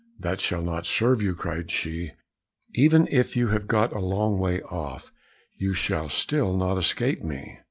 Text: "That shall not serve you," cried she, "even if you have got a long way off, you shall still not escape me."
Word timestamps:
"That 0.19 0.41
shall 0.41 0.63
not 0.63 0.87
serve 0.87 1.21
you," 1.21 1.35
cried 1.35 1.69
she, 1.69 2.13
"even 2.73 3.07
if 3.11 3.37
you 3.37 3.49
have 3.49 3.67
got 3.67 3.93
a 3.93 3.99
long 3.99 4.39
way 4.39 4.59
off, 4.63 5.11
you 5.59 5.75
shall 5.75 6.09
still 6.09 6.57
not 6.57 6.77
escape 6.79 7.21
me." 7.23 7.59